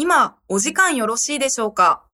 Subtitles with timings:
[0.00, 2.04] 今、お時間よろしいでしょうか？